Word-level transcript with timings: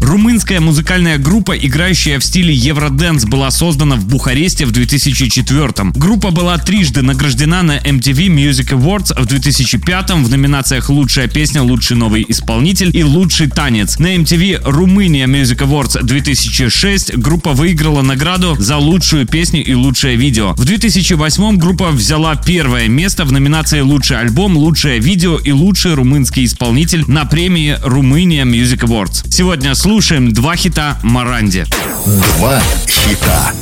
Румынская 0.00 0.60
музыкальная 0.60 1.18
группа, 1.18 1.56
играющая 1.56 2.18
в 2.18 2.24
стиле 2.24 2.54
Евроденс, 2.54 3.24
была 3.24 3.50
создана 3.50 3.96
в 3.96 4.06
Бухаресте 4.06 4.66
в 4.66 4.72
2004 4.72 5.84
-м. 5.84 5.92
Группа 5.98 6.30
была 6.30 6.58
трижды 6.58 7.02
награждена 7.02 7.62
на 7.62 7.78
MTV 7.78 8.28
Music 8.28 8.70
Awards 8.70 9.12
в 9.20 9.26
2005 9.26 10.24
в 10.24 10.30
номинациях 10.30 10.90
«Лучшая 10.90 11.28
песня», 11.28 11.62
«Лучший 11.62 11.96
новый 11.96 12.24
исполнитель» 12.28 12.90
и 12.96 13.02
«Лучший 13.02 13.48
танец». 13.48 13.98
На 13.98 14.14
MTV 14.14 14.60
Румыния 14.64 15.26
Music 15.26 15.58
Awards 15.58 16.02
2006 16.02 17.16
группа 17.16 17.52
выиграла 17.52 18.02
награду 18.02 18.56
за 18.58 18.76
лучшую 18.76 19.26
песню 19.26 19.64
и 19.64 19.74
лучшее 19.74 20.16
видео. 20.16 20.52
В 20.54 20.64
2008 20.64 21.56
группа 21.58 21.90
взяла 21.90 22.36
первое 22.36 22.88
место 22.88 23.24
в 23.24 23.32
номинации 23.32 23.80
«Лучший 23.80 24.18
альбом», 24.18 24.56
«Лучшее 24.56 24.98
видео» 24.98 25.38
и 25.38 25.52
«Лучший 25.52 25.94
румынский 25.94 26.44
исполнитель» 26.44 27.04
на 27.06 27.24
премии 27.24 27.78
Румыния 27.82 28.44
Music 28.44 28.80
Awards. 28.80 29.24
Сегодня 29.30 29.74
слушаем 29.84 30.32
два 30.32 30.56
хита 30.56 30.96
Маранди. 31.02 31.66
Два 32.06 32.58
хита. 32.88 33.52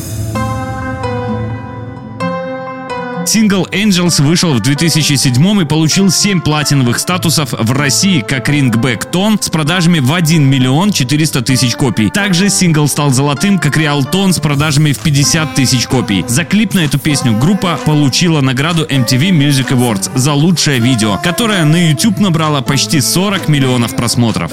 Сингл 3.26 3.66
Angels 3.72 4.22
вышел 4.22 4.54
в 4.54 4.60
2007 4.60 5.62
и 5.62 5.64
получил 5.64 6.12
7 6.12 6.40
платиновых 6.40 7.00
статусов 7.00 7.50
в 7.50 7.72
России 7.72 8.20
как 8.20 8.48
рингбэк 8.48 9.06
тон 9.06 9.36
с 9.42 9.50
продажами 9.50 9.98
в 9.98 10.12
1 10.12 10.48
миллион 10.48 10.92
400 10.92 11.42
тысяч 11.42 11.74
копий. 11.74 12.08
Также 12.08 12.50
сингл 12.50 12.86
стал 12.86 13.10
золотым 13.10 13.58
как 13.58 13.76
реал 13.76 14.04
тон 14.04 14.32
с 14.32 14.38
продажами 14.38 14.92
в 14.92 15.00
50 15.00 15.56
тысяч 15.56 15.88
копий. 15.88 16.24
За 16.28 16.44
клип 16.44 16.74
на 16.74 16.84
эту 16.84 17.00
песню 17.00 17.36
группа 17.36 17.80
получила 17.84 18.40
награду 18.40 18.84
MTV 18.84 19.30
Music 19.30 19.70
Awards 19.70 20.16
за 20.16 20.34
лучшее 20.34 20.78
видео, 20.78 21.18
которое 21.18 21.64
на 21.64 21.90
YouTube 21.90 22.20
набрало 22.20 22.60
почти 22.60 23.00
40 23.00 23.48
миллионов 23.48 23.96
просмотров. 23.96 24.52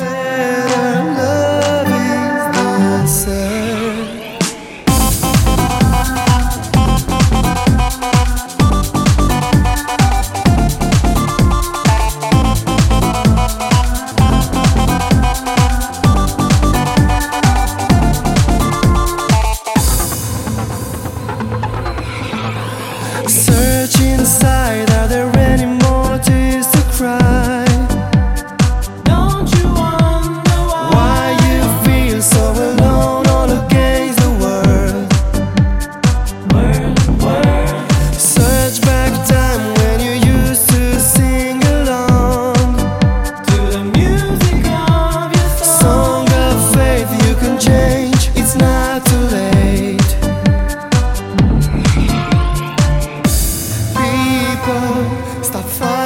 stop 55.49 55.65
fighting. 55.65 55.98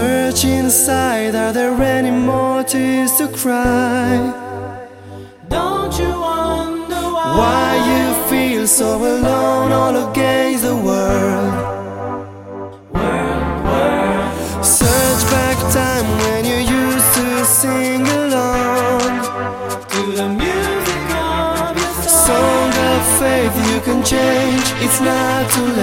Search 0.00 0.44
inside, 0.46 1.34
are 1.34 1.52
there 1.52 1.74
any 1.82 2.10
more 2.10 2.62
tears 2.64 3.12
to 3.18 3.28
cry? 3.28 4.32
Don't 5.50 5.92
you 5.98 6.08
wonder 6.08 7.02
why, 7.16 7.36
why 7.40 7.66
you 7.90 8.04
feel 8.30 8.66
so 8.66 8.96
alone 8.96 9.72
all 9.72 9.94
against 10.10 10.64
the 10.64 10.74
world? 10.74 11.52
Search 14.64 15.22
back 15.34 15.58
time 15.70 16.06
when 16.22 16.46
you 16.46 16.58
used 16.80 17.10
to 17.18 17.44
sing 17.44 18.06
along 18.22 19.10
to 19.92 20.02
the 20.18 20.28
music 20.42 21.10
of 21.12 21.76
your 21.76 22.08
song 22.08 22.72
of 22.88 23.00
faith. 23.20 23.54
You 23.70 23.78
can 23.86 24.02
change, 24.02 24.66
it's 24.80 25.00
not 25.02 25.50
too 25.50 25.66
late. 25.66 25.79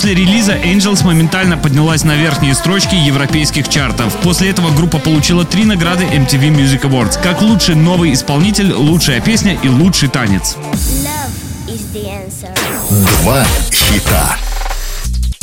После 0.00 0.14
релиза 0.14 0.54
Angels 0.54 1.04
моментально 1.04 1.58
поднялась 1.58 2.04
на 2.04 2.16
верхние 2.16 2.54
строчки 2.54 2.94
европейских 2.94 3.68
чартов. 3.68 4.16
После 4.22 4.48
этого 4.48 4.74
группа 4.74 4.98
получила 4.98 5.44
три 5.44 5.66
награды 5.66 6.04
MTV 6.04 6.56
Music 6.56 6.80
Awards, 6.84 7.22
как 7.22 7.42
лучший 7.42 7.74
новый 7.74 8.14
исполнитель, 8.14 8.72
лучшая 8.72 9.20
песня 9.20 9.58
и 9.62 9.68
лучший 9.68 10.08
танец. 10.08 10.56
Два 13.20 13.44
хита. 13.70 14.36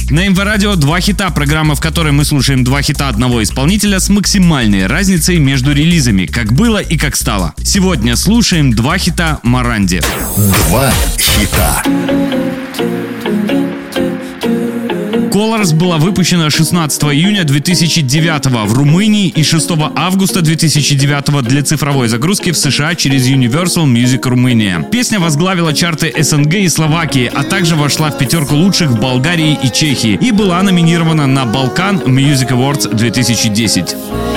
На 0.09 0.27
МВ 0.27 0.39
Радио 0.39 0.73
два 0.73 1.01
хита, 1.01 1.29
программа, 1.29 1.75
в 1.75 1.79
которой 1.79 2.11
мы 2.11 2.25
слушаем 2.25 2.63
два 2.63 2.81
хита 2.81 3.09
одного 3.09 3.43
исполнителя 3.43 3.99
с 3.99 4.09
максимальной 4.09 4.87
разницей 4.87 5.37
между 5.37 5.71
релизами, 5.71 6.25
как 6.25 6.53
было 6.53 6.79
и 6.79 6.97
как 6.97 7.15
стало. 7.15 7.53
Сегодня 7.63 8.15
слушаем 8.15 8.73
два 8.73 8.97
хита 8.97 9.39
Маранди. 9.43 10.01
Два 10.35 10.91
хита. 11.19 11.83
Colors 15.37 15.75
была 15.75 15.97
выпущена 15.97 16.49
16 16.49 17.03
июня 17.03 17.43
2009 17.43 18.45
в 18.47 18.73
Румынии 18.73 19.27
и 19.27 19.43
6 19.43 19.69
августа 19.95 20.41
2009 20.41 21.43
для 21.47 21.61
цифровой 21.61 22.07
загрузки 22.07 22.49
в 22.49 22.57
США 22.57 22.95
через 22.95 23.27
Universal 23.27 23.85
Music 23.85 24.27
Румыния. 24.27 24.83
Песня 24.91 25.19
возглавила 25.19 25.75
чарты 25.75 26.11
СНГ 26.17 26.55
и 26.55 26.69
Словакии, 26.69 27.31
а 27.31 27.43
также 27.43 27.75
вошла 27.75 28.09
в 28.09 28.17
пятерку 28.17 28.55
лучших 28.55 28.89
в 28.89 28.99
Болгарии 28.99 29.55
и 29.61 29.71
Чехии 29.71 30.17
и 30.19 30.31
была 30.31 30.63
номинирована 30.63 31.27
на 31.27 31.43
Balkan 31.43 32.05
Music 32.05 32.49
Awards 32.49 32.95
2010. 32.95 34.36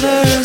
together. 0.00 0.37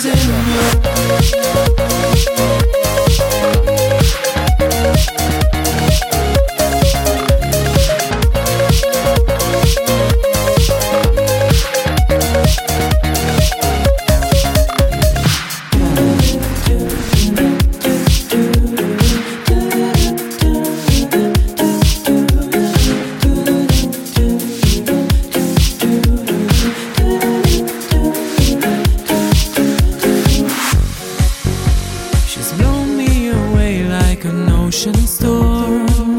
She's 32.44 32.52
blown 32.58 32.98
me 32.98 33.30
away 33.30 33.88
like 33.88 34.26
an 34.26 34.50
ocean 34.50 34.96
storm. 35.08 36.13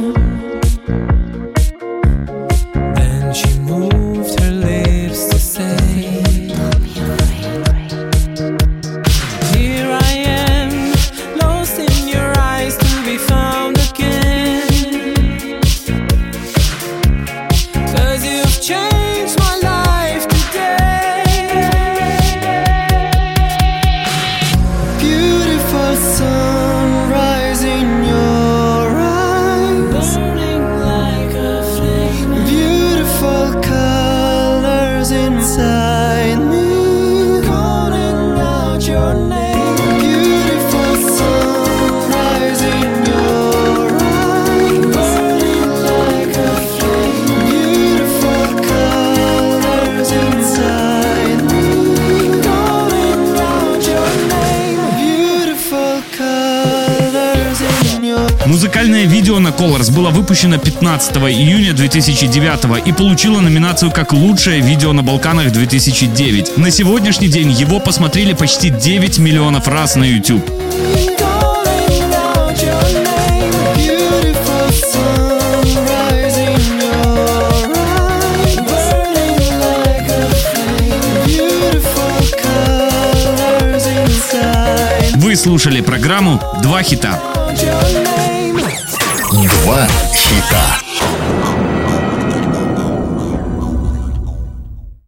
Colors 59.58 59.92
было 59.92 60.10
выпущено 60.10 60.58
15 60.58 61.16
июня 61.16 61.72
2009 61.72 62.86
и 62.86 62.92
получило 62.92 63.40
номинацию 63.40 63.90
как 63.90 64.12
лучшее 64.12 64.60
видео 64.60 64.92
на 64.92 65.02
Балканах 65.02 65.52
2009. 65.52 66.56
На 66.56 66.70
сегодняшний 66.70 67.28
день 67.28 67.50
его 67.50 67.78
посмотрели 67.80 68.32
почти 68.32 68.70
9 68.70 69.18
миллионов 69.18 69.68
раз 69.68 69.96
на 69.96 70.04
YouTube. 70.04 70.44
Вы 85.16 85.36
слушали 85.36 85.80
программу 85.80 86.40
«Два 86.62 86.82
хита». 86.82 87.18
Два 89.64 89.86
хита. 90.12 90.83